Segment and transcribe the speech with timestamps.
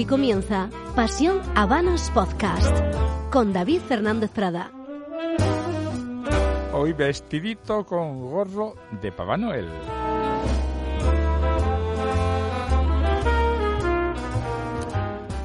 [0.00, 2.74] Aquí comienza Pasión Habanos Podcast
[3.30, 4.72] con David Fernández Prada.
[6.72, 9.68] Hoy vestidito con gorro de Papá Noel.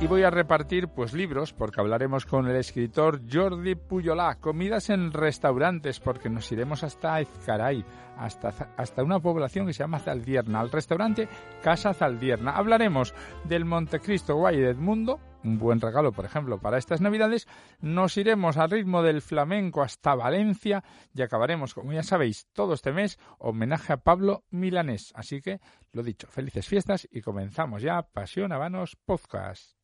[0.05, 5.11] Y voy a repartir pues libros porque hablaremos con el escritor Jordi Puyolá, comidas en
[5.11, 7.83] restaurantes porque nos iremos hasta Ezcaray,
[8.15, 11.27] hasta, hasta una población que se llama Zaldierna, al restaurante
[11.63, 12.51] Casa Zaldierna.
[12.51, 17.47] Hablaremos del Montecristo Guay de Edmundo, un buen regalo, por ejemplo, para estas Navidades.
[17.79, 22.91] Nos iremos al ritmo del flamenco hasta Valencia y acabaremos, como ya sabéis, todo este
[22.91, 25.11] mes homenaje a Pablo Milanés.
[25.15, 25.59] Así que,
[25.91, 29.75] lo dicho, felices fiestas y comenzamos ya Pasión Habanos Podcast.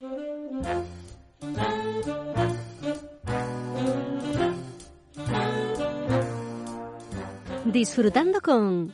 [7.66, 8.92] Disfrutando con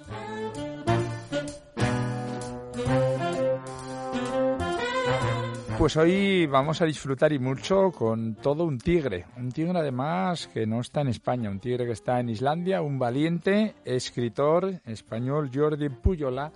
[5.77, 10.65] Pues hoy vamos a disfrutar y mucho con todo un tigre, un tigre además que
[10.65, 15.89] no está en España, un tigre que está en Islandia, un valiente escritor español Jordi
[15.89, 16.51] Puyola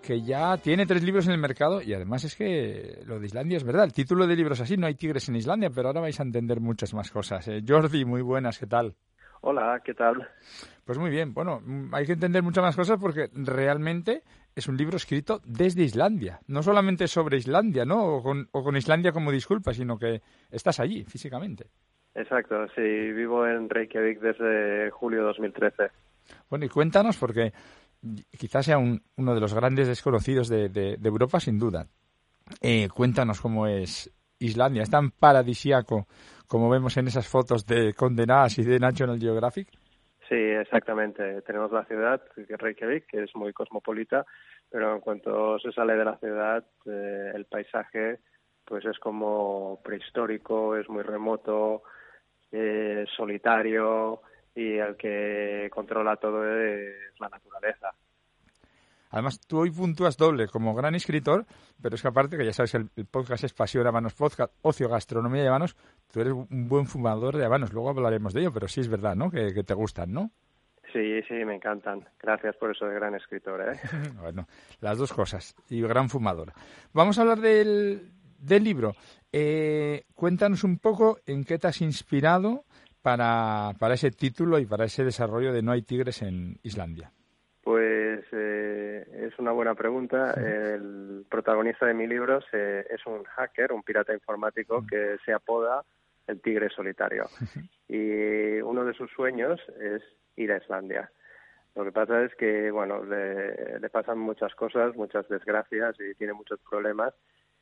[0.00, 3.56] que ya tiene tres libros en el mercado y además es que lo de Islandia
[3.56, 6.20] es verdad, el título de libros así, no hay tigres en Islandia, pero ahora vais
[6.20, 7.48] a entender muchas más cosas.
[7.48, 7.64] ¿eh?
[7.66, 8.94] Jordi, muy buenas, ¿qué tal?
[9.42, 10.28] Hola, ¿qué tal?
[10.84, 11.60] Pues muy bien, bueno,
[11.92, 14.22] hay que entender muchas más cosas porque realmente
[14.60, 18.04] es un libro escrito desde Islandia, no solamente sobre Islandia, ¿no?
[18.04, 21.66] O con, o con Islandia como disculpa, sino que estás allí físicamente.
[22.14, 25.90] Exacto, sí, vivo en Reykjavik desde julio de 2013.
[26.48, 27.52] Bueno, y cuéntanos, porque
[28.38, 31.86] quizás sea un, uno de los grandes desconocidos de, de, de Europa, sin duda.
[32.60, 34.82] Eh, cuéntanos cómo es Islandia.
[34.82, 36.06] ¿Es tan paradisiaco
[36.46, 39.68] como vemos en esas fotos de Condenadas y de National Geographic?
[40.30, 41.42] Sí, exactamente.
[41.42, 44.24] Tenemos la ciudad, Reykjavik, que es muy cosmopolita,
[44.70, 48.20] pero en cuanto se sale de la ciudad, eh, el paisaje
[48.64, 51.82] pues es como prehistórico, es muy remoto,
[52.52, 54.22] eh, solitario
[54.54, 57.92] y el que controla todo es la naturaleza.
[59.10, 61.44] Además, tú hoy puntúas doble como gran escritor,
[61.82, 64.88] pero es que aparte, que ya sabes, el, el podcast es Pasión Habanos Podcast, Ocio,
[64.88, 65.76] Gastronomía y Habanos,
[66.12, 67.72] tú eres un buen fumador de habanos.
[67.72, 69.30] Luego hablaremos de ello, pero sí es verdad, ¿no?
[69.30, 70.30] Que, que te gustan, ¿no?
[70.92, 72.04] Sí, sí, me encantan.
[72.20, 73.78] Gracias por eso de gran escritor, ¿eh?
[74.20, 74.46] bueno,
[74.80, 75.54] las dos cosas.
[75.68, 76.52] Y gran fumador.
[76.92, 78.94] Vamos a hablar del, del libro.
[79.32, 82.64] Eh, cuéntanos un poco en qué te has inspirado
[83.02, 87.12] para, para ese título y para ese desarrollo de No hay tigres en Islandia.
[87.62, 88.59] Pues eh,
[89.30, 90.32] es una buena pregunta.
[90.34, 95.84] El protagonista de mi libro se, es un hacker, un pirata informático que se apoda
[96.26, 97.26] el tigre solitario.
[97.88, 100.02] Y uno de sus sueños es
[100.36, 101.10] ir a Islandia.
[101.74, 106.32] Lo que pasa es que, bueno, le, le pasan muchas cosas, muchas desgracias y tiene
[106.32, 107.14] muchos problemas.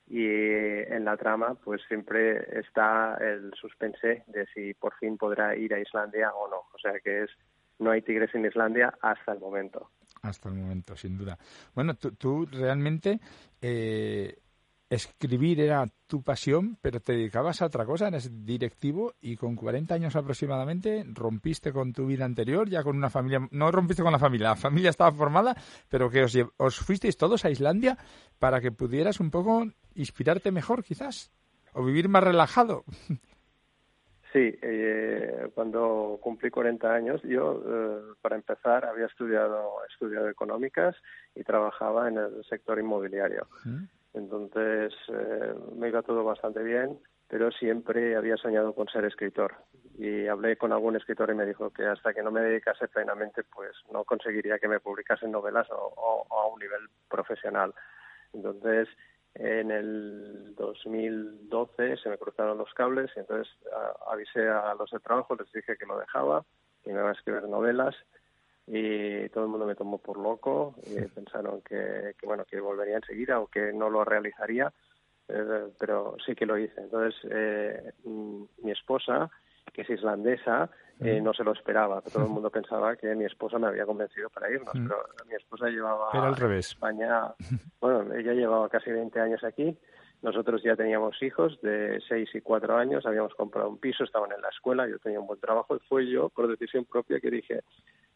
[0.07, 5.75] Y en la trama, pues siempre está el suspense de si por fin podrá ir
[5.75, 6.63] a Islandia o no.
[6.73, 7.31] O sea que es
[7.79, 9.91] no hay tigres en Islandia hasta el momento.
[10.23, 11.39] Hasta el momento, sin duda.
[11.75, 13.21] Bueno, tú, realmente
[13.61, 14.37] eh,
[14.91, 19.95] escribir era tu pasión, pero te dedicabas a otra cosa, eres directivo y con 40
[19.95, 24.19] años aproximadamente rompiste con tu vida anterior, ya con una familia, no rompiste con la
[24.19, 25.55] familia, la familia estaba formada,
[25.89, 27.99] pero que os, os fuisteis todos a Islandia
[28.39, 31.31] para que pudieras un poco inspirarte mejor quizás,
[31.75, 32.85] o vivir más relajado.
[34.33, 40.95] Sí, eh, cuando cumplí 40 años, yo, eh, para empezar, había estudiado, estudiado económicas
[41.35, 43.47] y trabajaba en el sector inmobiliario.
[44.13, 49.55] Entonces, eh, me iba todo bastante bien, pero siempre había soñado con ser escritor.
[49.99, 53.45] Y hablé con algún escritor y me dijo que hasta que no me dedicase plenamente,
[53.45, 57.75] pues no conseguiría que me publicasen novelas o, o, o a un nivel profesional.
[58.35, 58.89] Entonces,
[59.35, 64.99] en el 2012 se me cruzaron los cables y entonces a, avisé a los de
[65.01, 66.45] trabajo, les dije que lo dejaba,
[66.83, 67.95] que me iba a escribir novelas
[68.67, 72.97] y todo el mundo me tomó por loco y pensaron que, que bueno que volvería
[72.97, 74.73] enseguida o que no lo realizaría,
[75.29, 76.81] eh, pero sí que lo hice.
[76.81, 79.31] Entonces eh, mi esposa,
[79.73, 80.71] que es islandesa,
[81.01, 82.01] eh, no se lo esperaba.
[82.01, 85.69] Todo el mundo pensaba que mi esposa me había convencido para irnos, pero mi esposa
[85.69, 86.69] llevaba Era al revés.
[86.69, 87.35] España,
[87.81, 89.77] bueno, ella llevaba casi 20 años aquí.
[90.21, 94.43] Nosotros ya teníamos hijos de 6 y 4 años, habíamos comprado un piso, estaban en
[94.43, 97.61] la escuela, yo tenía un buen trabajo y fue yo, por decisión propia, que dije,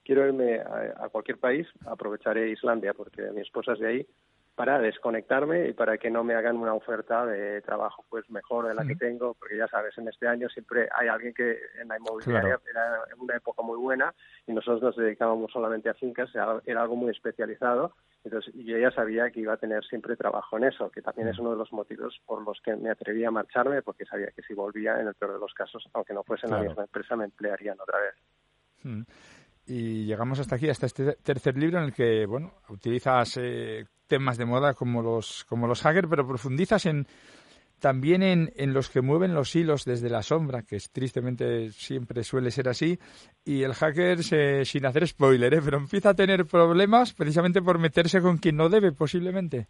[0.05, 4.06] quiero irme a, a cualquier país, aprovecharé Islandia porque mi esposa es de ahí
[4.54, 8.75] para desconectarme y para que no me hagan una oferta de trabajo pues mejor de
[8.75, 11.96] la que tengo, porque ya sabes, en este año siempre hay alguien que en la
[11.96, 14.14] inmobiliaria era una época muy buena
[14.46, 17.94] y nosotros nos dedicábamos solamente a fincas, era algo muy especializado,
[18.25, 21.38] entonces yo ya sabía que iba a tener siempre trabajo en eso, que también es
[21.38, 24.55] uno de los motivos por los que me atreví a marcharme, porque sabía que si
[24.55, 27.25] volvía, en el peor de los casos, aunque no fuese en la misma empresa, me
[27.25, 29.14] emplearían otra vez.
[29.66, 34.36] Y llegamos hasta aquí, hasta este tercer libro en el que, bueno, utilizas eh, temas
[34.36, 37.06] de moda como los, como los hackers, pero profundizas en,
[37.82, 42.50] también en, en, los que mueven los hilos desde la sombra, que tristemente siempre suele
[42.50, 42.98] ser así,
[43.44, 44.18] y el hacker,
[44.64, 45.60] sin hacer spoiler, ¿eh?
[45.64, 49.66] pero empieza a tener problemas precisamente por meterse con quien no debe, posiblemente.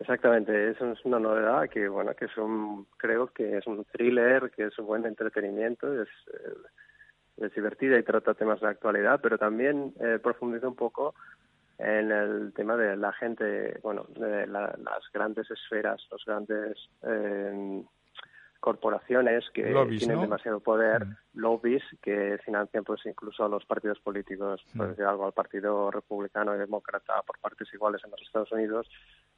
[0.00, 4.50] Exactamente, eso es una novedad que, bueno, que es un, creo que es un thriller,
[4.50, 6.08] que es un buen entretenimiento, es,
[7.40, 11.14] es divertida y trata temas de actualidad, pero también eh, profundiza un poco
[11.78, 17.82] en el tema de la gente, bueno, de las grandes esferas, los grandes eh,
[18.60, 21.16] corporaciones que tienen demasiado poder, mm.
[21.34, 24.90] lobbies que financian pues incluso a los partidos políticos, por mm.
[24.90, 28.88] decir algo, al Partido Republicano y Demócrata por partes iguales en los Estados Unidos,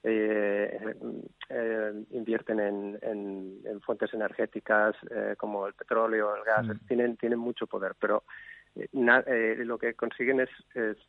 [0.02, 0.94] eh,
[1.48, 6.86] eh, invierten en, en, fuentes energéticas eh, como el petróleo, el gas, mm.
[6.86, 8.24] tienen, tienen mucho poder, pero
[8.74, 8.88] eh,
[9.26, 10.48] eh, lo que consiguen es,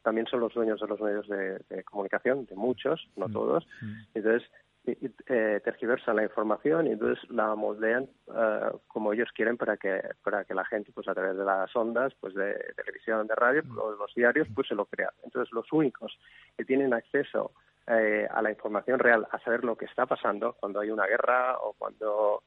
[0.01, 3.65] también son los dueños de los medios de, comunicación, de muchos, no todos.
[4.13, 4.49] Entonces,
[4.85, 10.43] eh, tergiversan la información y entonces la moldean eh, como ellos quieren para que para
[10.43, 13.79] que la gente pues a través de las ondas pues de televisión de radio mm.
[13.79, 16.19] o de los diarios pues se lo crea entonces los únicos
[16.57, 17.51] que tienen acceso
[17.85, 21.73] a la información real a saber lo que está pasando cuando hay una guerra o
[21.73, 22.43] cuando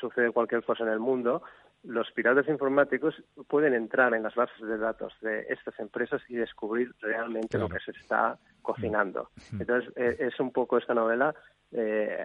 [0.00, 1.42] sucede cualquier cosa en el mundo
[1.84, 3.14] los piratas informáticos
[3.46, 7.78] pueden entrar en las bases de datos de estas empresas y descubrir realmente lo que
[7.80, 9.30] se está cocinando.
[9.52, 11.34] Entonces, eh, es un poco esta novela
[11.70, 12.24] eh,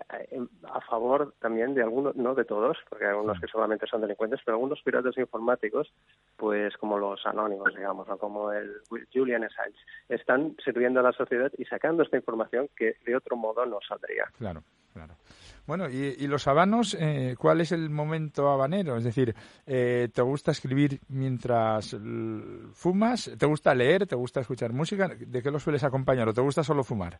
[0.63, 4.39] a favor también de algunos, no de todos, porque hay algunos que solamente son delincuentes,
[4.43, 5.93] pero algunos piratas informáticos,
[6.37, 8.71] pues como los anónimos, digamos, o como el
[9.13, 9.77] Julian Assange,
[10.07, 14.25] están sirviendo a la sociedad y sacando esta información que de otro modo no saldría.
[14.37, 14.63] Claro,
[14.93, 15.13] claro.
[15.65, 18.97] Bueno, y, los habanos, eh, ¿cuál es el momento habanero?
[18.97, 19.33] Es decir,
[19.65, 21.95] eh, ¿te gusta escribir mientras
[22.73, 23.31] fumas?
[23.39, 24.05] ¿Te gusta leer?
[24.05, 25.07] ¿Te gusta escuchar música?
[25.07, 27.19] ¿De qué lo sueles acompañar o te gusta solo fumar?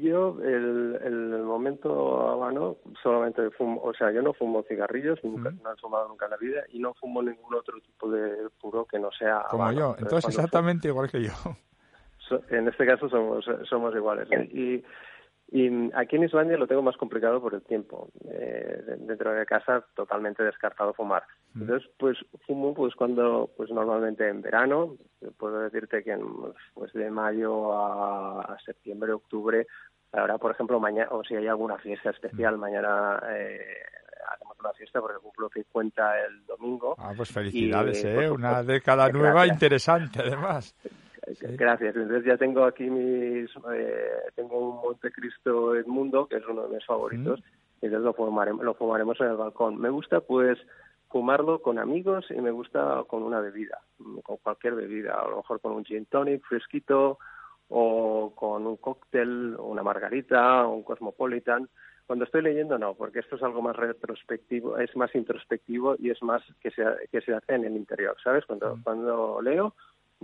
[0.00, 5.72] Yo, el, el momento habano, solamente fumo, o sea, yo no fumo cigarrillos, nunca, no
[5.72, 8.98] he fumado nunca en la vida y no fumo ningún otro tipo de puro que
[9.00, 11.32] no sea Como yo, entonces exactamente igual que yo.
[12.50, 14.28] en este caso somos, somos iguales.
[14.52, 14.84] Y
[15.48, 18.08] y aquí en Islandia lo tengo más complicado por el tiempo.
[18.28, 21.22] Eh, dentro de casa totalmente descartado fumar.
[21.52, 21.62] Mm.
[21.62, 24.96] Entonces, pues fumo pues cuando, pues normalmente en verano,
[25.38, 26.24] puedo decirte que en,
[26.74, 29.66] pues de mayo a, septiembre, octubre,
[30.12, 32.60] ahora por ejemplo mañana, o si hay alguna fiesta especial, mm.
[32.60, 33.60] mañana eh,
[34.32, 36.96] hacemos una fiesta porque cumplo 50 el domingo.
[36.98, 38.14] Ah, pues felicidades, ¿eh?
[38.14, 40.74] Pues, una década nueva interesante además.
[41.26, 41.96] Gracias.
[41.96, 46.84] Entonces ya tengo aquí mis, eh, tengo un Montecristo Edmundo, que es uno de mis
[46.84, 47.40] favoritos,
[47.80, 49.80] y entonces lo fumaremos, lo fumaremos en el balcón.
[49.80, 50.58] Me gusta pues
[51.08, 53.80] fumarlo con amigos y me gusta con una bebida,
[54.22, 57.18] con cualquier bebida, a lo mejor con un gin tonic fresquito
[57.68, 61.68] o con un cóctel, una margarita, un cosmopolitan.
[62.06, 66.22] Cuando estoy leyendo no, porque esto es algo más retrospectivo, es más introspectivo y es
[66.22, 68.44] más que se, que se hace en el interior, ¿sabes?
[68.44, 69.74] Cuando, cuando leo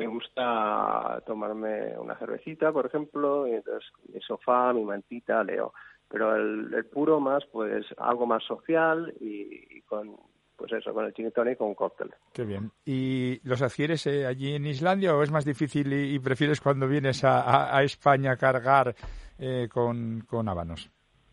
[0.01, 5.75] me gusta tomarme una cervecita, por ejemplo, y entonces mi sofá, mi mantita, leo.
[6.09, 10.17] Pero el, puro más, pues algo más social y, con,
[10.57, 12.11] pues eso, con el gin y con un cóctel.
[12.33, 12.73] Qué bien.
[12.85, 17.23] ¿Y los adquieres eh, allí en Islandia o es más difícil y, prefieres cuando vienes
[17.23, 18.95] a, a, España cargar
[19.39, 20.91] eh, con, con habanos?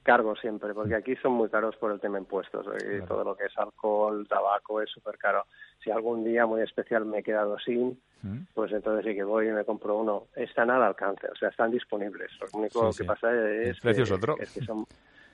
[0.08, 2.66] Cargo siempre, porque aquí son muy caros por el tema impuestos.
[2.82, 5.44] Y todo lo que es alcohol, tabaco es súper caro.
[5.84, 8.44] Si algún día muy especial me he quedado sin, ¿Mm?
[8.54, 10.28] pues entonces sí que voy y me compro uno.
[10.34, 12.32] Están al alcance, o sea, están disponibles.
[12.40, 14.38] Lo único que pasa es, que, otro.
[14.66, 14.86] son...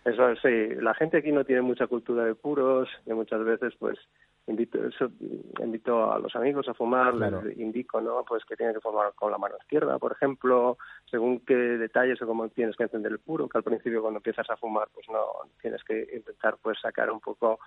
[0.05, 3.99] Eso sí, la gente aquí no tiene mucha cultura de puros y muchas veces pues
[4.47, 4.77] invito,
[5.59, 8.23] invito a los amigos a fumar, les indico, ¿no?
[8.27, 10.77] Pues que tienen que fumar con la mano izquierda, por ejemplo,
[11.09, 14.49] según qué detalles o cómo tienes que encender el puro, que al principio cuando empiezas
[14.49, 15.23] a fumar, pues no,
[15.61, 17.59] tienes que intentar pues sacar un poco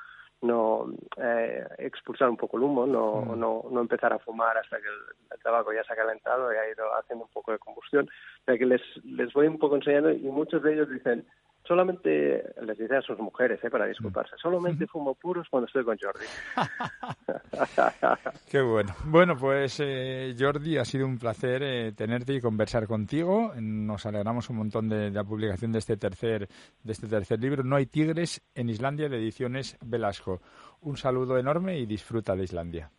[0.42, 3.38] no eh, expulsar un poco el humo, no, mm.
[3.38, 6.70] no, no empezar a fumar hasta que el, tabaco ya se ha calentado y ha
[6.70, 8.06] ido haciendo un poco de combustión.
[8.06, 11.24] O sea que les, les voy un poco enseñando y muchos de ellos dicen,
[11.66, 15.96] solamente les dice a sus mujeres, eh, para disculparse, solamente fumo puros cuando estoy con
[15.98, 16.24] Jordi.
[18.50, 18.94] Qué bueno.
[19.06, 23.52] Bueno, pues eh, Jordi, ha sido un placer eh, tenerte y conversar contigo.
[23.60, 26.48] Nos alegramos un montón de, la publicación de este tercer
[26.82, 27.62] de este tercer libro.
[27.62, 30.40] No hay tigres en Islandia de ediciones Velasco.
[30.80, 32.90] Un saludo enorme y disfruta de Islandia.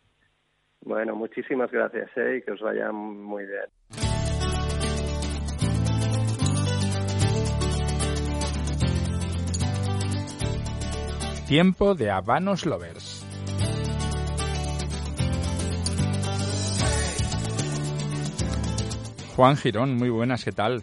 [0.80, 4.07] Bueno, muchísimas gracias y que os vaya muy bien.
[11.48, 13.24] Tiempo de Habanos Lovers.
[19.34, 20.82] Juan Girón, muy buenas, ¿qué tal?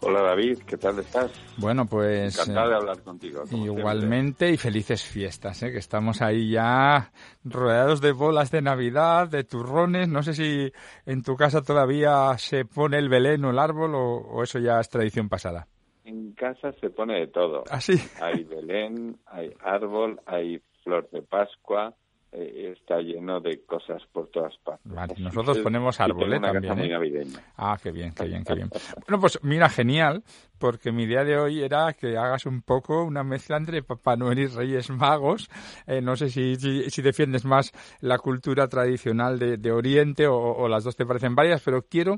[0.00, 1.30] Hola David, ¿qué tal estás?
[1.58, 2.38] Bueno, pues...
[2.38, 3.42] Encantado de eh, hablar contigo.
[3.50, 5.70] Igualmente y felices fiestas, ¿eh?
[5.70, 7.12] que estamos ahí ya
[7.44, 10.08] rodeados de bolas de Navidad, de turrones.
[10.08, 10.72] No sé si
[11.04, 14.88] en tu casa todavía se pone el Belén o el árbol o eso ya es
[14.88, 15.68] tradición pasada.
[16.04, 17.64] En casa se pone de todo.
[17.70, 17.94] ¿Ah, sí?
[18.20, 21.94] Hay Belén, hay árbol, hay flor de Pascua,
[22.34, 25.18] eh, está lleno de cosas por todas partes.
[25.18, 26.78] nosotros ponemos árbol también.
[27.14, 27.26] ¿eh?
[27.58, 28.70] Ah, qué bien, qué bien, qué bien.
[29.06, 30.24] bueno, pues mira, genial,
[30.58, 34.38] porque mi idea de hoy era que hagas un poco una mezcla entre Papá Noel
[34.38, 35.50] y Reyes Magos.
[35.86, 40.84] Eh, no sé si, si, defiendes más la cultura tradicional de, Oriente o, o, las
[40.84, 42.16] dos te parecen varias, pero quiero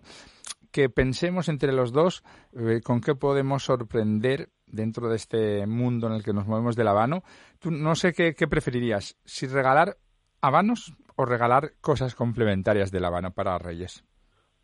[0.75, 6.15] que pensemos entre los dos eh, con qué podemos sorprender dentro de este mundo en
[6.15, 7.23] el que nos movemos del habano.
[7.61, 9.99] Tú no sé qué, preferirías, si regalar
[10.41, 14.05] habanos o regalar cosas complementarias del habano para Reyes.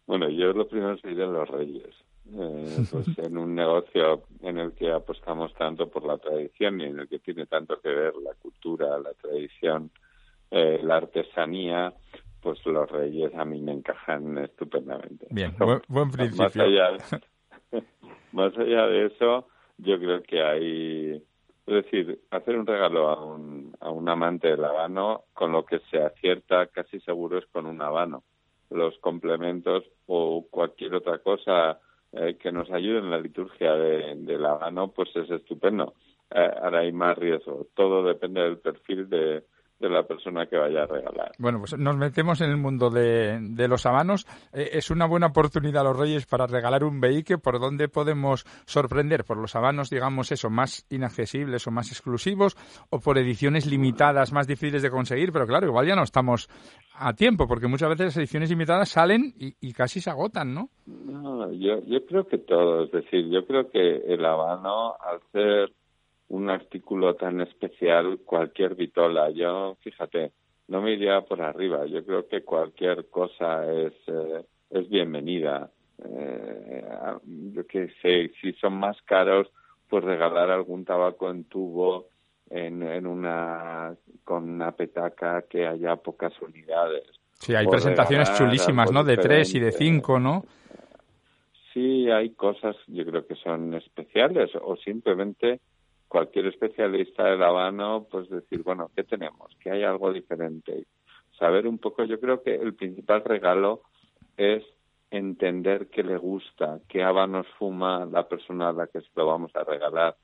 [0.05, 1.95] Bueno, yo lo primero sería los Reyes.
[2.35, 6.99] Eh, pues en un negocio en el que apostamos tanto por la tradición y en
[6.99, 9.93] el que tiene tanto que ver la cultura, la tradición,
[10.50, 11.95] eh, la artesanía,
[12.40, 15.26] pues los reyes a mí me encajan estupendamente.
[15.30, 15.54] Bien,
[15.88, 16.44] buen, principio.
[16.44, 17.85] Más allá, de,
[18.32, 21.23] más allá de eso, yo creo que hay,
[21.66, 25.80] es decir, hacer un regalo a un, a un amante del habano, con lo que
[25.90, 28.25] se acierta casi seguro es con un habano.
[28.70, 31.80] Los complementos o cualquier otra cosa
[32.12, 35.94] eh, que nos ayude en la liturgia de, del habano, pues es estupendo.
[36.30, 37.66] Eh, ahora hay más riesgo.
[37.75, 39.44] Todo depende del perfil de,
[39.80, 41.32] de la persona que vaya a regalar.
[41.38, 44.26] Bueno, pues nos metemos en el mundo de, de los habanos.
[44.52, 47.38] Eh, es una buena oportunidad a los reyes para regalar un vehículo.
[47.38, 49.25] ¿Por dónde podemos sorprender?
[49.25, 52.56] ¿Por los habanos, digamos eso, más inaccesibles o más exclusivos?
[52.90, 55.32] ¿O por ediciones limitadas más difíciles de conseguir?
[55.32, 56.49] Pero claro, igual ya no estamos
[56.94, 60.68] a tiempo, porque muchas veces las ediciones limitadas salen y, y casi se agotan, ¿no?
[60.87, 62.84] No, yo, yo creo que todo.
[62.84, 65.72] Es decir, yo creo que el habano, al ser
[66.30, 69.30] un artículo tan especial cualquier vitola.
[69.30, 70.32] Yo, fíjate,
[70.68, 71.87] no me iría por arriba.
[71.87, 75.70] Yo creo que cualquier cosa es, eh, es bienvenida.
[76.04, 76.84] Eh,
[77.52, 79.49] yo qué sé, si son más caros,
[79.88, 82.06] pues regalar algún tabaco en tubo
[82.49, 83.94] en, en una
[84.25, 87.04] con una petaca que haya pocas unidades.
[87.34, 89.02] Sí, hay presentaciones chulísimas, ¿no?
[89.02, 90.44] De tres y de cinco, ¿no?
[91.72, 95.60] Sí, hay cosas, yo creo que son especiales o simplemente
[96.11, 99.57] cualquier especialista del habano, pues decir, bueno, ¿qué tenemos?
[99.61, 100.87] ¿Que hay algo diferente?
[101.38, 103.83] Saber un poco, yo creo que el principal regalo
[104.37, 104.64] es
[105.12, 109.55] entender qué le gusta, qué habanos fuma la persona a la que se lo vamos
[109.55, 110.17] a regalar.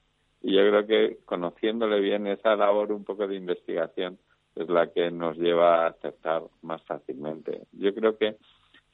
[0.43, 4.19] Y yo creo que conociéndole bien esa labor un poco de investigación
[4.57, 7.62] es la que nos lleva a aceptar más fácilmente.
[7.71, 8.38] Yo creo que,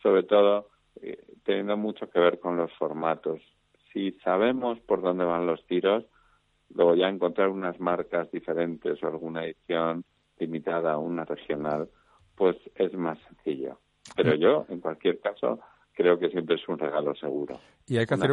[0.02, 0.68] sobre todo,
[1.00, 3.40] eh, teniendo mucho que ver con los formatos.
[3.94, 6.04] Si sabemos por dónde van los tiros,
[6.74, 10.04] Luego ya encontrar unas marcas diferentes o alguna edición
[10.38, 11.88] limitada o una regional,
[12.34, 13.78] pues es más sencillo.
[14.16, 15.60] Pero yo, en cualquier caso,
[15.92, 17.58] creo que siempre es un regalo seguro.
[17.86, 18.32] Y hay que hacer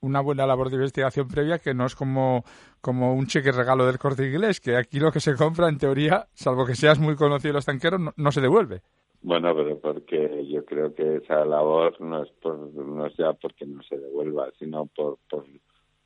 [0.00, 2.44] una buena labor de investigación previa que no es como,
[2.80, 6.26] como un cheque regalo del corte inglés, que aquí lo que se compra, en teoría,
[6.34, 8.82] salvo que seas muy conocido los tanqueros, no, se devuelve.
[9.22, 13.66] Bueno, pero porque yo creo que esa labor no es, por, no es ya porque
[13.66, 15.46] no se devuelva, sino por, por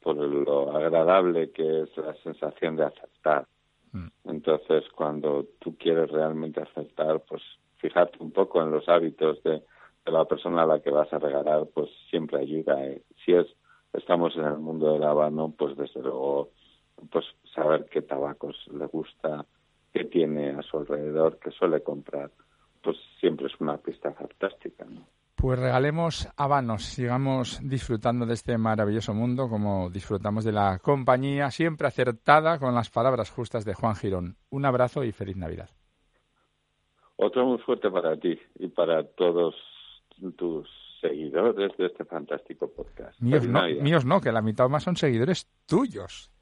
[0.03, 3.47] por lo agradable que es la sensación de aceptar.
[3.93, 4.09] Mm.
[4.25, 7.43] Entonces, cuando tú quieres realmente aceptar, pues
[7.79, 9.63] fíjate un poco en los hábitos de,
[10.07, 12.83] la persona a la que vas a regalar, pues siempre ayuda.
[12.87, 13.03] ¿eh?
[13.25, 13.47] Si es
[13.93, 16.51] estamos en el mundo del habano, pues desde luego,
[17.11, 19.45] pues saber qué tabacos le gusta,
[19.93, 22.31] qué tiene a su alrededor, qué suele comprar,
[22.83, 25.07] pues siempre es una pista fantástica, ¿no?
[25.41, 31.87] Pues regalemos habanos, sigamos disfrutando de este maravilloso mundo como disfrutamos de la compañía siempre
[31.87, 34.37] acertada con las palabras justas de Juan Girón.
[34.51, 35.71] Un abrazo y feliz Navidad.
[37.15, 39.55] Otro muy fuerte para ti y para todos
[40.37, 40.69] tus
[41.01, 43.21] seguidores de este fantástico podcast.
[43.21, 46.33] Míos no, míos no, que la mitad más son seguidores tuyos.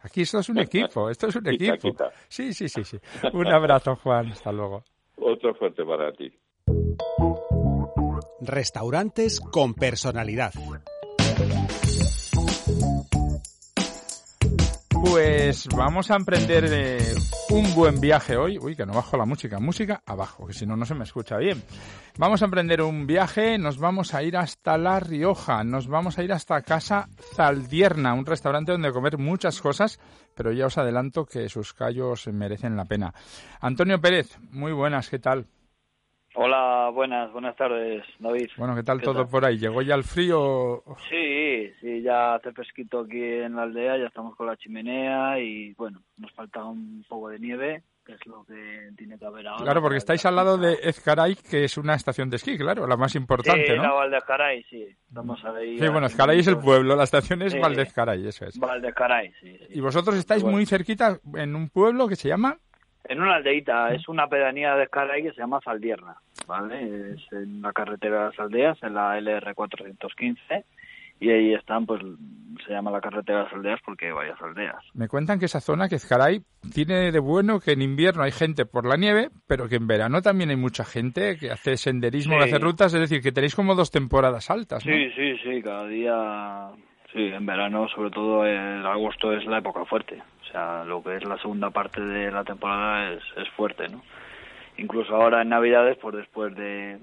[0.00, 1.96] Aquí esto es un equipo, esto es un equipo.
[2.28, 2.98] Sí, sí, sí, sí.
[3.32, 4.32] Un abrazo, Juan.
[4.32, 4.84] Hasta luego.
[5.16, 6.30] Otro fuerte para ti.
[8.46, 10.52] Restaurantes con personalidad.
[15.04, 17.14] Pues vamos a emprender eh,
[17.50, 18.58] un buen viaje hoy.
[18.58, 19.60] Uy, que no bajo la música.
[19.60, 21.62] Música abajo, que si no, no se me escucha bien.
[22.16, 23.58] Vamos a emprender un viaje.
[23.58, 25.62] Nos vamos a ir hasta La Rioja.
[25.62, 30.00] Nos vamos a ir hasta Casa Zaldierna, un restaurante donde comer muchas cosas,
[30.34, 33.14] pero ya os adelanto que sus callos merecen la pena.
[33.60, 35.46] Antonio Pérez, muy buenas, ¿qué tal?
[36.36, 38.48] Hola, buenas, buenas tardes, David.
[38.56, 39.56] Bueno, ¿qué tal todo por ahí?
[39.56, 40.82] ¿Llegó ya el frío?
[41.08, 45.72] Sí, sí, ya hace pesquito aquí en la aldea, ya estamos con la chimenea y
[45.74, 49.62] bueno, nos falta un poco de nieve, que es lo que tiene que haber ahora.
[49.62, 52.96] Claro, porque estáis al lado de Ezcaray, que es una estación de esquí, claro, la
[52.96, 53.82] más importante, sí, ¿no?
[53.84, 54.88] la Valdezcaray, sí.
[55.08, 55.78] Estamos ahí.
[55.78, 58.58] Sí, bueno, Ezcaray es el pueblo, la estación es Valdezcaray, eso es.
[58.58, 62.58] Valdezcaray, sí, Y vosotros estáis muy cerquita en un pueblo que se llama...
[63.06, 67.12] En una aldeita, es una pedanía de Escaray que se llama Zaldierna, ¿vale?
[67.12, 70.64] Es en la carretera de las aldeas, en la LR415,
[71.20, 72.02] y ahí están, pues
[72.66, 74.76] se llama la carretera de las aldeas porque hay varias aldeas.
[74.94, 76.40] Me cuentan que esa zona, que Ezcaray,
[76.72, 80.22] tiene de bueno que en invierno hay gente por la nieve, pero que en verano
[80.22, 83.74] también hay mucha gente que hace senderismo, que hace rutas, es decir, que tenéis como
[83.74, 84.92] dos temporadas altas, ¿no?
[84.92, 86.68] Sí, sí, sí, cada día...
[87.14, 90.20] Sí, en verano, sobre todo en agosto, es la época fuerte.
[90.42, 94.02] O sea, lo que es la segunda parte de la temporada es, es fuerte, ¿no?
[94.78, 96.98] Incluso ahora en Navidades, pues después de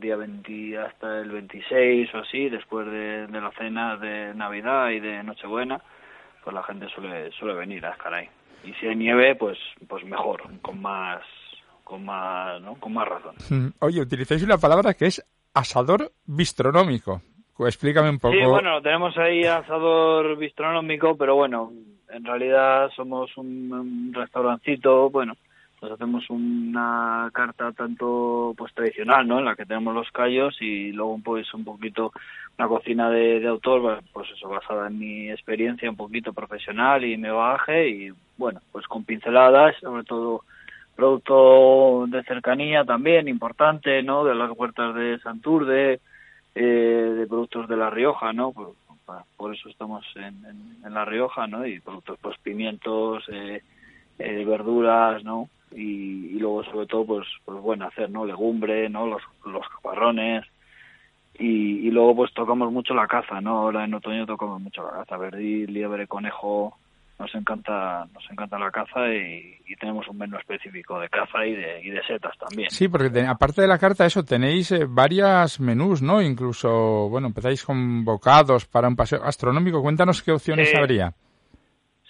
[0.00, 4.98] día 20 hasta el 26 o así, después de, de la cena de Navidad y
[4.98, 5.80] de Nochebuena,
[6.42, 8.28] pues la gente suele suele venir a Escaray.
[8.64, 11.22] Y si hay nieve, pues pues mejor, con más
[11.84, 12.74] con más, ¿no?
[12.80, 13.72] Con más razón.
[13.78, 15.24] Oye, utilizáis una palabra que es
[15.54, 17.22] asador bistronómico.
[17.58, 18.34] Explícame un poco.
[18.34, 21.72] Sí, bueno, tenemos ahí asador bistronómico, pero bueno,
[22.10, 25.34] en realidad somos un, un restaurancito, bueno,
[25.82, 29.38] nos hacemos una carta tanto pues tradicional, ¿no?
[29.38, 32.12] En la que tenemos los callos y luego pues un poquito
[32.58, 37.16] una cocina de, de autor, pues eso basada en mi experiencia un poquito profesional y
[37.16, 40.42] mi bagaje y bueno, pues con pinceladas, sobre todo
[40.94, 44.24] producto de cercanía también importante, ¿no?
[44.24, 46.00] De las huertas de Santurde,
[46.58, 48.50] eh, de productos de La Rioja, ¿no?
[48.50, 48.72] Por,
[49.36, 51.66] por eso estamos en, en, en, La Rioja, ¿no?
[51.66, 53.62] Y productos, pues pimientos, eh,
[54.18, 55.50] eh, verduras, ¿no?
[55.72, 58.24] Y, y, luego sobre todo, pues, pues bueno, hacer, ¿no?
[58.24, 59.06] Legumbre, ¿no?
[59.06, 60.46] Los, los caparrones.
[61.38, 63.58] Y, y luego pues tocamos mucho la caza, ¿no?
[63.58, 66.78] Ahora en otoño tocamos mucho la caza, verdil, liebre, conejo,
[67.18, 71.54] nos encanta nos encanta la caza y, y, tenemos un menú específico de caza y
[71.54, 72.70] de, y de setas también.
[72.70, 76.20] Sí, porque te, aparte de la carta, eso, tenéis eh, varias menús, ¿no?
[76.20, 79.82] Incluso, bueno, empezáis con bocados para un paseo gastronómico.
[79.82, 81.12] Cuéntanos qué opciones Eh, habría.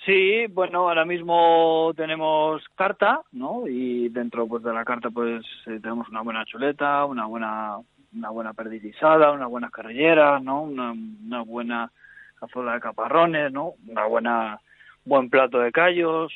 [0.05, 3.67] Sí, bueno, ahora mismo tenemos carta, ¿no?
[3.67, 7.79] Y dentro pues de la carta pues eh, tenemos una buena chuleta, una buena
[8.15, 10.63] una buena perdilizada, unas buenas carrilleras, ¿no?
[10.63, 11.91] Una, una buena
[12.39, 13.73] cazuela de caparrones, ¿no?
[13.89, 14.61] Una buena
[15.07, 16.33] buen plato de callos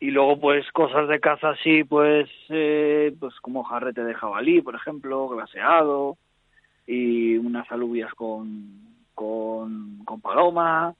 [0.00, 4.74] y luego pues cosas de caza así pues eh, pues como jarrete de jabalí por
[4.74, 6.18] ejemplo glaseado
[6.86, 8.82] y unas alubias con
[9.14, 10.94] con, paloma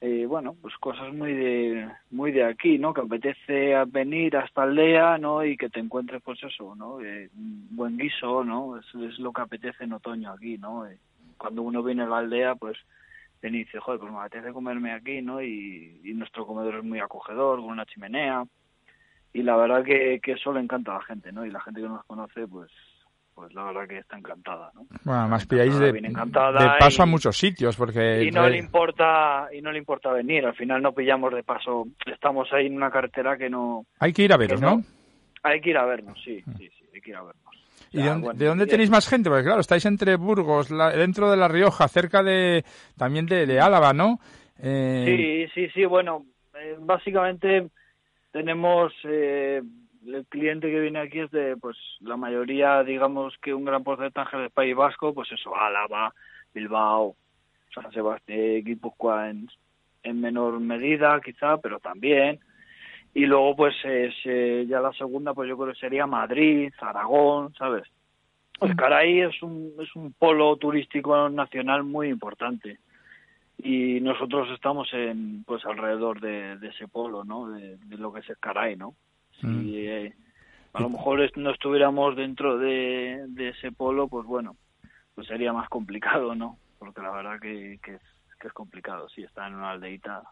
[0.00, 4.62] eh, bueno pues cosas muy de muy de aquí no que apetece venir a esta
[4.62, 9.18] aldea no y que te encuentres pues eso no eh, buen guiso no es, es
[9.18, 10.98] lo que apetece en otoño aquí no eh,
[11.36, 12.78] cuando uno viene a la aldea pues
[13.40, 15.42] te dice, joder, pues me apetece comerme aquí, ¿no?
[15.42, 18.44] Y, y, nuestro comedor es muy acogedor, con una chimenea.
[19.32, 21.44] Y la verdad que, que eso le encanta a la gente, ¿no?
[21.44, 22.70] Y la gente que nos conoce, pues
[23.38, 24.84] pues la verdad que está encantada, ¿no?
[25.04, 28.24] Bueno, además pilláis de, de, paso y, a muchos sitios, porque...
[28.24, 31.86] Y no le importa y no le importa venir, al final no pillamos de paso,
[32.06, 33.86] estamos ahí en una carretera que no...
[34.00, 34.82] Hay que ir a veros, no, ¿no?
[35.44, 37.47] Hay que ir a vernos, sí, sí, sí, hay que ir a vernos.
[37.90, 39.30] ¿Y de, dónde, ¿de dónde tenéis más gente?
[39.30, 42.64] Porque claro, estáis entre Burgos, la, dentro de La Rioja, cerca de
[42.96, 44.18] también de, de Álava, ¿no?
[44.60, 45.48] Eh...
[45.54, 47.68] Sí, sí, sí, bueno, eh, básicamente
[48.32, 49.62] tenemos eh,
[50.06, 54.36] el cliente que viene aquí es de, pues, la mayoría, digamos que un gran porcentaje
[54.36, 56.12] del País Vasco, pues eso, Álava,
[56.54, 57.14] Bilbao,
[57.74, 59.48] San Sebastián, Guipúzcoa en,
[60.02, 62.40] en menor medida quizá, pero también
[63.14, 67.54] y luego pues es, eh, ya la segunda pues yo creo que sería Madrid, Aragón,
[67.54, 67.84] ¿sabes?
[68.58, 72.78] Pues Caray es un, es un polo turístico nacional muy importante
[73.56, 77.50] y nosotros estamos en pues alrededor de, ese polo, ¿no?
[77.50, 78.94] De, lo que es el Caray, ¿no?
[79.40, 79.72] Si mm.
[79.74, 80.14] eh,
[80.72, 84.56] a lo mejor no estuviéramos dentro de, ese polo, pues bueno,
[85.14, 86.58] pues sería más complicado, ¿no?
[86.78, 88.02] Porque la verdad que, que, es,
[88.40, 89.08] que es complicado.
[89.08, 90.22] Si está en una aldeita,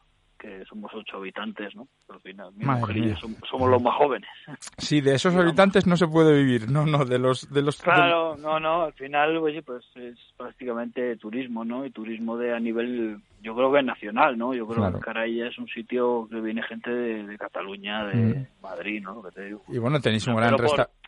[0.47, 1.89] que somos ocho habitantes, ¿no?
[2.09, 4.31] Al final, mi mujer y yo somos, los más jóvenes.
[4.79, 7.53] Sí, de esos habitantes no se puede vivir, no, no, de los...
[7.53, 11.85] De los claro, no, no, al final, oye, pues es prácticamente turismo, ¿no?
[11.85, 14.55] Y turismo de a nivel, yo creo que nacional, ¿no?
[14.55, 18.47] Yo creo que Caraya es un sitio que viene gente de, Cataluña, de mm.
[18.63, 19.23] Madrid, ¿no?
[19.69, 20.57] Y bueno, tenéis un gran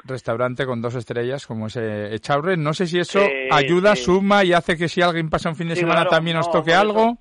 [0.05, 2.57] restaurante con dos estrellas como ese Echaurre.
[2.57, 3.20] No sé si eso
[3.53, 6.74] ayuda, suma y hace que si alguien pasa un fin de semana también os toque
[6.74, 7.18] algo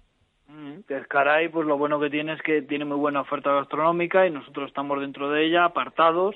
[0.89, 4.31] es Caray, pues lo bueno que tiene es que tiene muy buena oferta gastronómica y
[4.31, 6.35] nosotros estamos dentro de ella, apartados,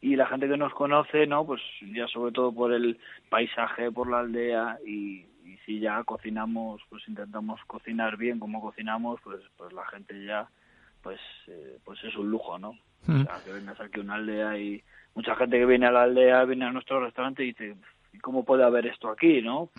[0.00, 1.44] y la gente que nos conoce, ¿no?
[1.44, 1.60] Pues
[1.94, 5.26] ya sobre todo por el paisaje, por la aldea y,
[5.64, 10.48] si ya cocinamos, pues intentamos cocinar bien como cocinamos, pues pues la gente ya
[11.02, 12.78] pues eh, pues es un lujo, ¿no?
[13.08, 14.82] O sea, que vengas aquí a una aldea y
[15.14, 17.74] mucha gente que viene a la aldea viene a nuestro restaurante y dice,
[18.22, 19.70] cómo puede haber esto aquí, ¿no?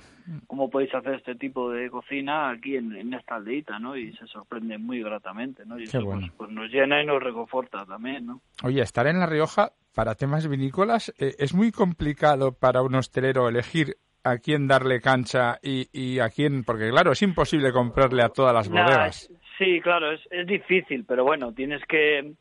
[0.46, 3.96] ¿Cómo podéis hacer este tipo de cocina aquí en, esta aldeita, ¿no?
[3.96, 5.80] Y se sorprende muy gratamente, ¿no?
[5.80, 8.42] Y eso pues, pues, nos llena y nos reconforta también, ¿no?
[8.64, 13.48] Oye, estar en La Rioja para temas vinícolas eh, es muy complicado para un hostelero
[13.48, 18.54] elegir a quién darle cancha y, a quién, porque claro, es imposible comprarle a todas
[18.54, 19.32] las bodegas.
[19.58, 22.34] sí, claro, es, es difícil, pero bueno, tienes que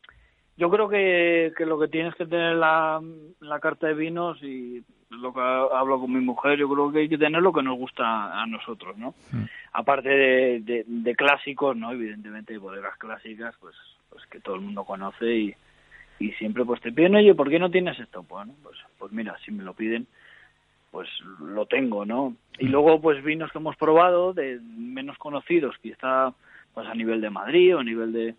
[0.57, 2.99] yo creo que, que, lo que tienes que tener la,
[3.39, 7.09] la carta de vinos y lo que hablo con mi mujer, yo creo que hay
[7.09, 9.13] que tener lo que nos gusta a nosotros, ¿no?
[9.31, 9.43] Mm.
[9.73, 11.91] Aparte de, de, clásicos, ¿no?
[11.91, 13.75] Evidentemente, bodegas clásicas, pues,
[14.09, 15.55] pues que todo el mundo conoce y,
[16.19, 18.23] y siempre pues te piden, oye, ¿por qué no tienes esto?
[18.23, 20.07] Bueno, pues, pues mira, si me lo piden,
[20.91, 21.07] pues
[21.39, 22.35] lo tengo, ¿no?
[22.59, 22.71] Y mm.
[22.71, 26.33] luego, pues vinos que hemos probado de menos conocidos, quizá
[26.73, 28.35] pues a nivel de Madrid o a nivel de,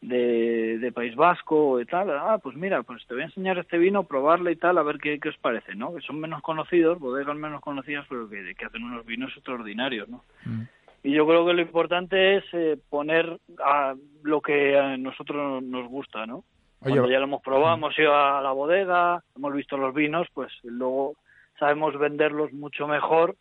[0.00, 4.04] de, País Vasco y tal, ah, pues mira, pues te voy a enseñar este vino,
[4.04, 5.94] probarle y tal, a ver qué, qué os parece, ¿no?
[5.94, 10.24] Que son menos conocidos, bodegas menos conocidas, pero que, que hacen unos vinos extraordinarios, ¿no?
[10.44, 10.62] Mm.
[11.04, 15.88] Y yo creo que lo importante es eh, poner a lo que a nosotros nos
[15.88, 16.44] gusta, ¿no?
[16.80, 17.78] Cuando ya lo hemos probado, mm.
[17.78, 21.14] hemos ido a la bodega, hemos visto los vinos, pues luego
[21.58, 23.36] sabemos venderlos mucho mejor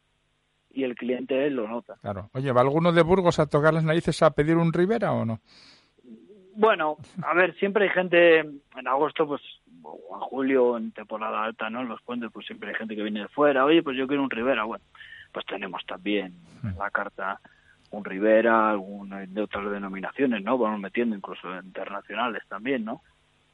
[0.72, 1.96] y el cliente lo nota.
[2.02, 2.30] Claro.
[2.34, 5.40] Oye, ¿va alguno de Burgos a tocar las narices a pedir un Rivera o no?
[6.60, 9.42] Bueno, a ver, siempre hay gente en agosto, pues,
[9.84, 11.82] o en julio, en temporada alta, ¿no?
[11.82, 13.64] En los puentes, pues siempre hay gente que viene de fuera.
[13.64, 14.64] Oye, pues yo quiero un Rivera.
[14.64, 14.84] Bueno,
[15.32, 16.34] pues tenemos también
[16.80, 17.40] la carta
[17.92, 20.58] un Rivera, alguna de otras denominaciones, ¿no?
[20.58, 23.04] Vamos metiendo incluso internacionales también, ¿no?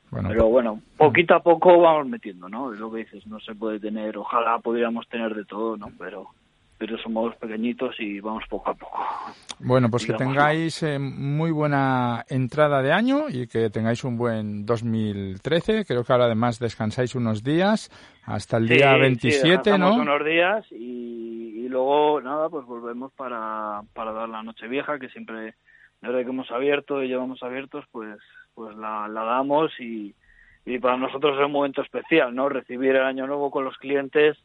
[0.09, 2.71] Bueno, Pero bueno, poquito a poco vamos metiendo, ¿no?
[2.71, 5.91] Es lo que dices, no se puede tener, ojalá pudiéramos tener de todo, ¿no?
[5.99, 6.29] Pero
[6.85, 8.99] pero somos pequeñitos y vamos poco a poco.
[9.59, 14.65] Bueno, pues que tengáis eh, muy buena entrada de año y que tengáis un buen
[14.65, 15.85] 2013.
[15.85, 17.89] Creo que ahora además descansáis unos días
[18.25, 19.93] hasta el día 27, sí, ¿no?
[19.93, 25.55] unos días y, luego nada, pues volvemos para, para dar la noche vieja, que siempre,
[26.01, 28.19] desde que hemos abierto y llevamos abiertos, pues
[28.53, 30.13] pues la, la damos y,
[30.65, 32.49] y para nosotros es un momento especial, ¿no?
[32.49, 34.37] Recibir el año nuevo con los clientes,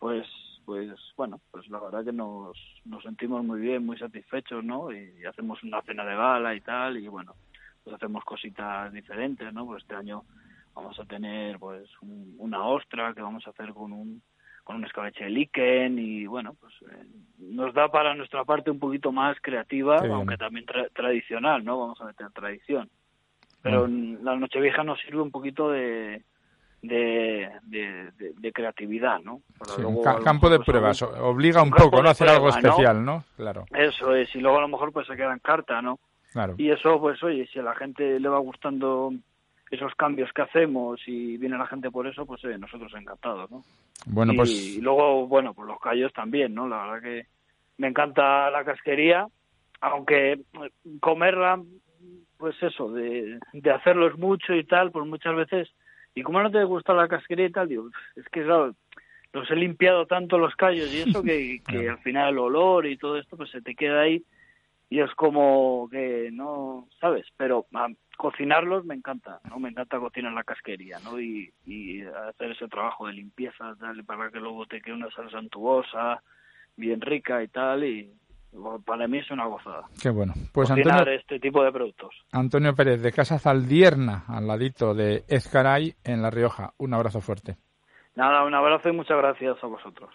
[0.00, 0.26] pues
[0.68, 2.54] pues bueno, pues la verdad que nos,
[2.84, 4.92] nos sentimos muy bien, muy satisfechos, ¿no?
[4.92, 7.36] Y hacemos una cena de gala y tal, y bueno,
[7.82, 9.64] pues hacemos cositas diferentes, ¿no?
[9.64, 10.24] Pues este año
[10.74, 14.20] vamos a tener pues una ostra que vamos a hacer con un
[14.62, 17.06] con un escabeche de líquen y bueno, pues eh,
[17.38, 21.80] nos da para nuestra parte un poquito más creativa, aunque también tradicional, ¿no?
[21.80, 22.90] Vamos a meter tradición.
[23.62, 26.22] Pero la Nochevieja nos sirve un poquito de,
[26.82, 29.40] de, de, creatividad, ¿no?
[30.24, 32.10] campo de pruebas, obliga un, poco, ¿no?
[32.10, 33.24] Hacer algo especial, ¿no?
[33.36, 33.64] Claro.
[33.74, 35.98] Eso es, y luego a lo mejor pues se queda en carta, ¿no?
[36.32, 36.54] Claro.
[36.56, 39.12] Y eso, pues oye, si a la gente le va gustando
[39.70, 43.62] esos cambios que hacemos y viene la gente por eso, pues nosotros encantados, ¿no?
[44.06, 44.50] Bueno, pues...
[44.50, 46.68] Y luego, bueno, pues los callos también, ¿no?
[46.68, 47.26] La verdad que
[47.76, 49.26] me encanta la casquería,
[49.80, 50.40] aunque
[51.00, 51.60] comerla,
[52.38, 55.68] pues eso, de, de hacerlos mucho y tal, pues muchas veces
[56.14, 58.74] y como no te gusta la casquería y tal, digo, es que claro,
[59.32, 62.96] los he limpiado tanto los callos y eso que, que al final el olor y
[62.96, 64.24] todo esto pues se te queda ahí
[64.90, 67.26] y es como que no, ¿sabes?
[67.36, 69.58] Pero a, cocinarlos me encanta, ¿no?
[69.60, 71.20] Me encanta cocinar la casquería, ¿no?
[71.20, 75.38] Y, y hacer ese trabajo de limpieza, tal, para que luego te quede una salsa
[75.38, 76.22] antuosa,
[76.76, 78.10] bien rica y tal, y,
[78.84, 79.82] para mí es una gozada.
[80.00, 80.34] Qué bueno.
[80.52, 82.10] Pues Antonio, este tipo de productos.
[82.32, 86.72] Antonio Pérez, de Casa Zaldierna, al ladito de Ezcaray, en La Rioja.
[86.78, 87.56] Un abrazo fuerte.
[88.14, 90.10] Nada, un abrazo y muchas gracias a vosotros.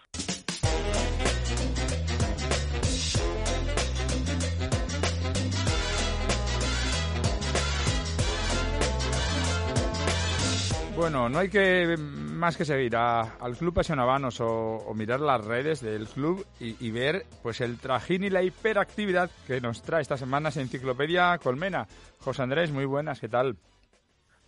[10.95, 11.97] Bueno, no hay que
[12.33, 17.23] más que seguir al Club Pasionavanos o, o, mirar las redes del club y, ver
[17.41, 21.85] pues el trajín y la hiperactividad que nos trae esta semana esa Enciclopedia Colmena.
[22.19, 23.55] José Andrés, muy buenas, ¿qué tal?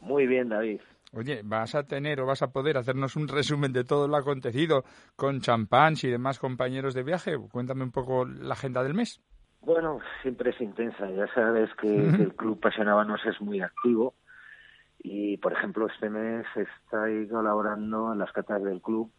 [0.01, 0.81] Muy bien, David.
[1.13, 4.83] Oye, ¿vas a tener o vas a poder hacernos un resumen de todo lo acontecido
[5.15, 7.37] con champán y demás compañeros de viaje?
[7.51, 9.21] Cuéntame un poco la agenda del mes.
[9.61, 11.09] Bueno, siempre es intensa.
[11.09, 14.13] Ya sabes que, que el Club Pasionavanos es muy activo
[15.07, 19.11] y, por ejemplo, este mes estoy colaborando en las catas del club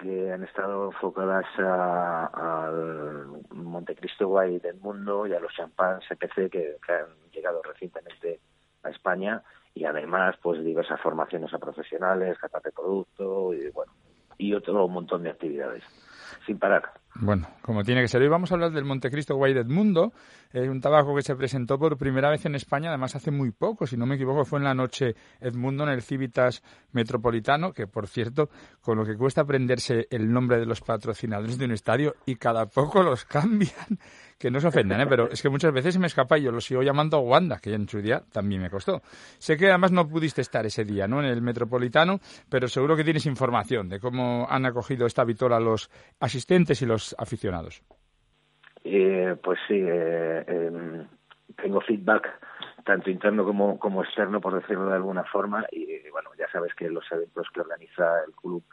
[0.00, 6.76] que han estado enfocadas al Montecristo Guay del mundo y a los champán CPC que,
[6.84, 8.40] que, han llegado recientemente
[8.82, 9.42] a España
[9.74, 13.92] y además pues diversas formaciones a profesionales, catas de producto y bueno
[14.38, 15.84] y otro montón de actividades
[16.46, 16.90] sin parar.
[17.20, 18.22] Bueno, como tiene que ser.
[18.22, 20.12] Hoy vamos a hablar del Montecristo Guay Mundo,
[20.52, 23.88] eh, un tabaco que se presentó por primera vez en España, además hace muy poco,
[23.88, 28.06] si no me equivoco, fue en la noche Edmundo en el Civitas Metropolitano, que por
[28.06, 28.50] cierto,
[28.80, 32.66] con lo que cuesta aprenderse el nombre de los patrocinadores de un estadio y cada
[32.66, 33.98] poco los cambian,
[34.38, 35.06] que no se ofendan, ¿eh?
[35.08, 37.74] pero es que muchas veces se me escapa y yo lo sigo llamando Wanda, que
[37.74, 39.02] en su día también me costó.
[39.38, 41.18] Sé que además no pudiste estar ese día, ¿no?
[41.18, 45.90] En el Metropolitano, pero seguro que tienes información de cómo han acogido esta vitola los
[46.20, 47.82] asistentes y los aficionados.
[48.84, 51.06] Eh, pues sí, eh, em,
[51.56, 52.28] tengo feedback
[52.84, 56.88] tanto interno como, como externo, por decirlo de alguna forma, y bueno, ya sabes que
[56.88, 58.64] los eventos que organiza el club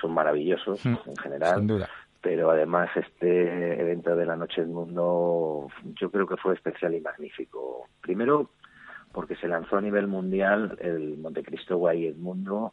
[0.00, 1.58] son maravillosos mm, en general.
[1.58, 1.88] Sin duda
[2.22, 5.66] pero además este evento de la Noche del Mundo
[6.00, 7.88] yo creo que fue especial y magnífico.
[8.00, 8.50] Primero
[9.12, 12.72] porque se lanzó a nivel mundial el Montecristo Guay Edmundo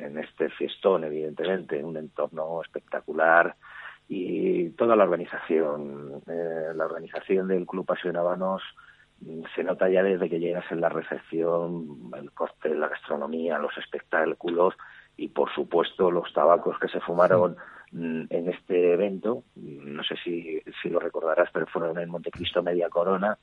[0.00, 3.54] en este fiestón, evidentemente, en un entorno espectacular
[4.08, 8.62] y toda la organización, eh, la organización del Club Apasionabanos
[9.20, 13.76] mm, se nota ya desde que llegas en la recepción, el coste, la gastronomía, los
[13.76, 14.74] espectáculos
[15.16, 17.56] y por supuesto los tabacos que se fumaron
[17.90, 22.90] Mm, en este evento, no sé si, si lo recordarás, pero fueron en Montecristo Media
[22.90, 23.38] Corona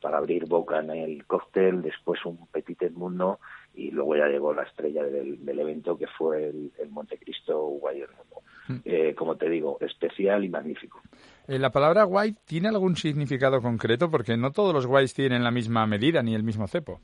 [0.00, 3.40] para abrir boca en el cóctel, después un Petit Mundo
[3.74, 8.00] y luego ya llegó la estrella del, del evento que fue el, el Montecristo Guay
[8.00, 8.42] Mundo.
[8.68, 8.76] Mm.
[8.84, 11.00] Eh, como te digo, especial y magnífico.
[11.48, 14.10] Eh, ¿La palabra guay tiene algún significado concreto?
[14.10, 17.00] Porque no todos los guays tienen la misma medida ni el mismo cepo.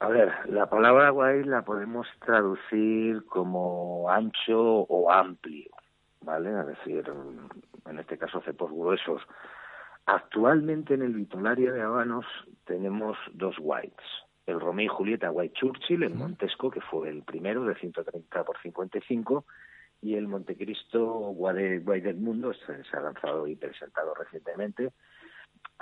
[0.00, 5.70] A ver, la palabra guay la podemos traducir como ancho o amplio.
[6.22, 6.50] ¿vale?
[6.60, 7.04] Es decir,
[7.86, 9.22] en este caso cepos gruesos.
[10.06, 12.24] Actualmente en el vitulario de Habanos
[12.64, 14.06] tenemos dos whites.
[14.50, 18.60] El Romeo y Julieta White Churchill, el Montesco, que fue el primero de 130 por
[18.60, 19.44] 55,
[20.02, 24.92] y el Montecristo White del Mundo, se, ha lanzado y presentado recientemente,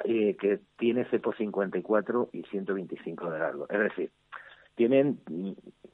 [0.04, 3.68] eh, que tiene cepo 54 y 125 de largo.
[3.68, 4.10] Es decir,
[4.74, 5.20] tienen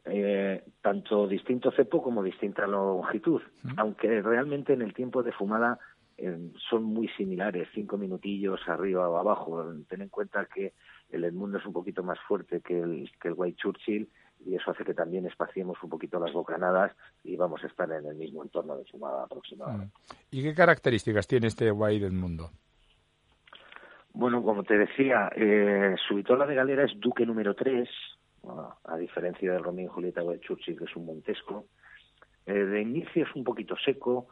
[0.05, 3.43] eh, tanto distinto cepo como distinta longitud,
[3.77, 5.79] aunque realmente en el tiempo de fumada
[6.17, 6.39] eh,
[6.71, 9.65] son muy similares, cinco minutillos arriba o abajo.
[9.89, 10.75] Ten en cuenta que
[11.11, 14.09] el Edmundo es un poquito más fuerte que el, que el White Churchill
[14.45, 18.07] y eso hace que también espaciemos un poquito las bocanadas y vamos a estar en
[18.07, 19.95] el mismo entorno de fumada aproximadamente.
[20.31, 22.51] ¿Y qué características tiene este White Edmundo?
[24.13, 27.89] Bueno, como te decía, eh, su vitola de galera es Duque número 3,
[28.85, 31.67] a diferencia del Romeo y Julieta de Churchill, que es un montesco.
[32.47, 34.29] Eh, de inicio es un poquito seco,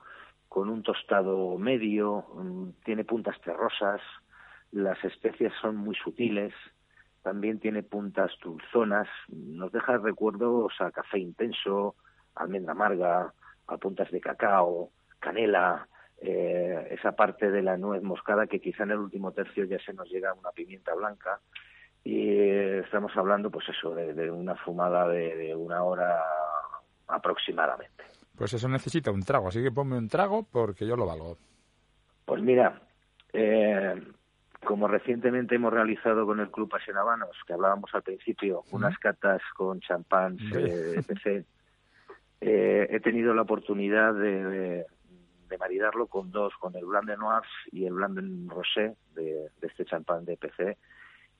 [0.48, 4.00] con un tostado medio, mm, tiene puntas terrosas,
[4.72, 6.52] las especias son muy sutiles,
[7.22, 11.94] también tiene puntas dulzonas, nos deja recuerdos a café intenso,
[12.34, 13.32] almendra amarga,
[13.68, 15.86] a puntas de cacao, canela,
[16.20, 19.92] eh, esa parte de la nuez moscada que quizá en el último tercio ya se
[19.92, 21.40] nos llega una pimienta blanca
[22.04, 26.20] y estamos hablando, pues eso, de, una fumada de, una hora
[27.06, 28.04] aproximadamente.
[28.36, 31.38] Pues eso necesita un trago, así que ponme un trago porque yo lo valgo.
[32.24, 32.80] Pues mira,
[33.32, 34.00] eh,
[34.64, 39.80] como recientemente hemos realizado con el Club Pasionabanos, que hablábamos al principio, unas catas con
[39.80, 41.44] champán, eh, PC,
[42.40, 44.84] eh, he tenido la oportunidad de,
[45.48, 49.50] de, maridarlo con dos, con el Blanc de Noirs y el Blanc de Rosé de,
[49.60, 50.78] de este champán de PC.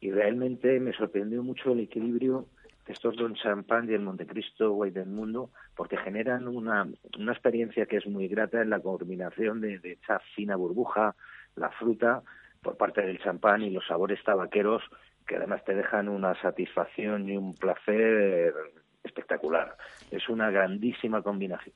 [0.01, 2.47] Y realmente me sorprendió mucho el equilibrio
[2.87, 6.87] de estos Don Champagne y el Montecristo White del Mundo, porque generan una,
[7.19, 11.15] una experiencia que es muy grata en la combinación de, de esa fina burbuja,
[11.57, 12.23] la fruta,
[12.63, 14.83] por parte del champán y los sabores tabaqueros,
[15.27, 18.55] que además te dejan una satisfacción y un placer
[19.03, 19.77] espectacular.
[20.11, 21.75] es una grandísima combinación.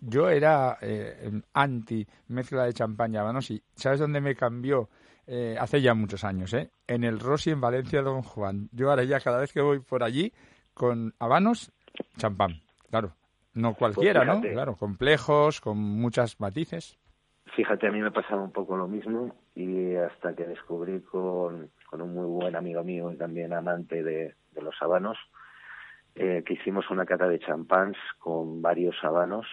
[0.00, 4.88] Yo era eh, anti mezcla de champán y habanos y ¿sabes dónde me cambió?
[5.26, 6.70] Eh, hace ya muchos años, ¿eh?
[6.86, 8.68] En el Rossi en Valencia Don Juan.
[8.72, 10.32] Yo ahora ya cada vez que voy por allí
[10.74, 11.70] con habanos,
[12.16, 12.60] champán.
[12.88, 13.14] Claro,
[13.54, 14.40] no cualquiera, ¿no?
[14.40, 16.98] Claro, complejos, con muchas matices.
[17.56, 22.00] Fíjate, a mí me pasaba un poco lo mismo y hasta que descubrí con, con
[22.00, 25.18] un muy buen amigo mío y también amante de, de los habanos,
[26.14, 29.46] eh, que hicimos una cata de champáns con varios habanos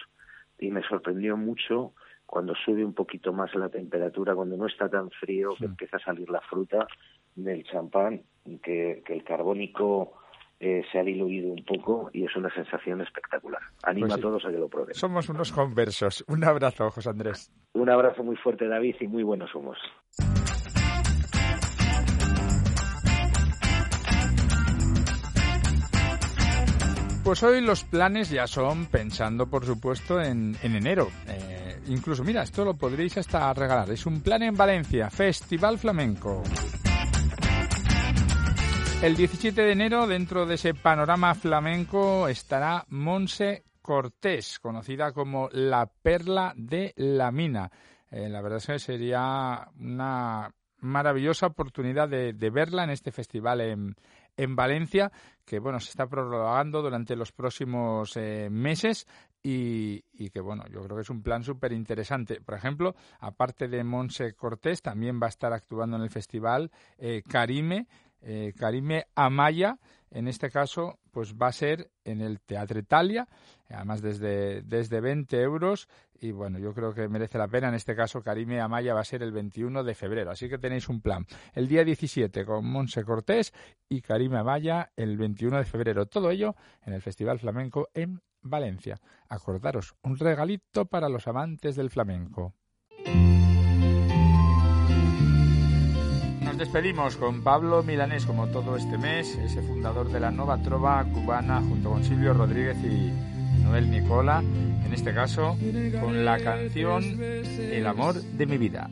[0.58, 1.94] y me sorprendió mucho
[2.26, 6.00] cuando sube un poquito más la temperatura, cuando no está tan frío, que empieza a
[6.00, 6.86] salir la fruta
[7.34, 8.22] del champán,
[8.62, 10.12] que, que el carbónico
[10.60, 13.60] eh, se ha diluido un poco y es una sensación espectacular.
[13.82, 14.94] Anima Pues a todos a que lo prueben.
[14.94, 16.24] Somos unos conversos.
[16.28, 17.52] Un abrazo, José Andrés.
[17.74, 19.78] Un abrazo muy fuerte, David, y muy buenos humos.
[27.24, 31.08] Pues hoy los planes ya son pensando, por supuesto, en, en enero.
[31.28, 33.90] Eh, incluso, mira, esto lo podréis hasta regalar.
[33.90, 36.42] Es un plan en Valencia, Festival Flamenco.
[39.00, 45.86] El 17 de enero, dentro de ese panorama flamenco, estará Monse Cortés, conocida como la
[45.86, 47.70] Perla de la Mina.
[48.10, 53.94] Eh, la verdad es que sería una maravillosa oportunidad de, verla en este festival en,
[54.36, 55.12] en Valencia,
[55.44, 59.06] que bueno, se está prorrogando durante los próximos eh, meses
[59.42, 62.40] y, y, que bueno, yo creo que es un plan súper interesante.
[62.40, 67.22] Por ejemplo, aparte de Monse Cortés, también va a estar actuando en el festival eh,
[67.28, 67.86] Karime,
[68.20, 69.78] eh, Karime Amaya,
[70.10, 73.28] en este caso, pues va a ser en el Teatro Italia,
[73.68, 75.88] además desde, desde 20 euros,
[76.20, 77.68] y bueno, yo creo que merece la pena.
[77.68, 80.88] En este caso, Karime Amaya va a ser el 21 de febrero, así que tenéis
[80.88, 81.26] un plan.
[81.54, 83.52] El día 17 con Monse Cortés
[83.88, 86.06] y Karime Amaya el 21 de febrero.
[86.06, 89.00] Todo ello en el Festival Flamenco en Valencia.
[89.28, 92.54] Acordaros, un regalito para los amantes del flamenco.
[96.58, 101.60] Despedimos con Pablo Milanés, como todo este mes, ese fundador de la Nova Trova cubana,
[101.60, 103.12] junto con Silvio Rodríguez y
[103.62, 104.42] Noel Nicola,
[104.84, 105.56] en este caso
[106.00, 108.90] con la canción El amor de mi vida.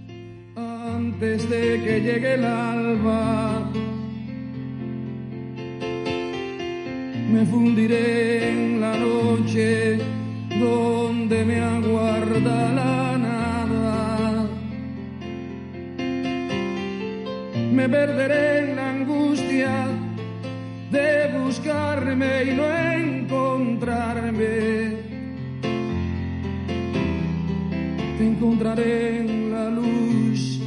[0.55, 3.69] Antes de que llegue el alba,
[7.33, 9.99] me fundiré en la noche
[10.61, 13.16] donde me aguarda la
[17.77, 19.87] Me perderé en la angustia
[20.91, 22.65] de buscarme y no
[23.05, 24.47] encontrarme.
[28.17, 30.59] Te encontraré en la luz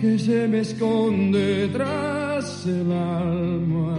[0.00, 3.96] que se me esconde tras el alma.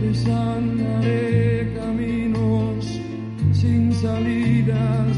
[0.00, 3.00] Desandaré caminos
[3.52, 5.16] sin salidas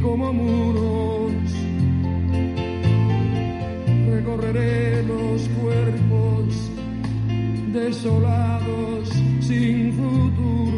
[0.00, 0.99] como muros.
[4.52, 6.70] Los cuerpos
[7.72, 9.08] desolados
[9.40, 10.69] sin futuro.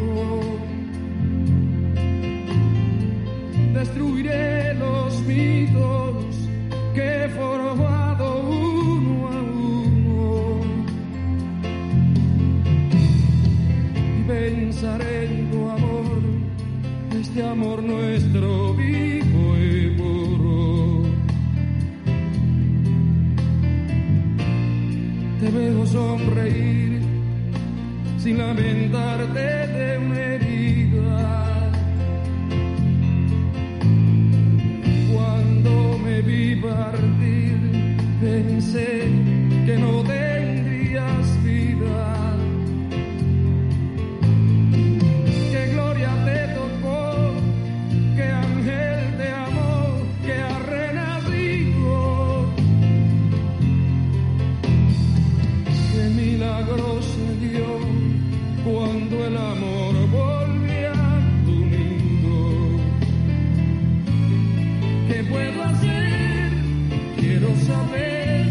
[67.65, 68.45] Saber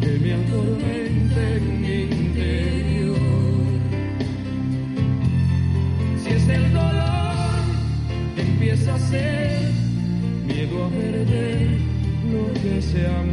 [0.00, 3.18] que me atormente en mi interior.
[6.22, 7.58] Si es el dolor
[8.36, 9.60] empieza a ser
[10.46, 11.78] miedo a perder
[12.32, 13.27] lo que se amó.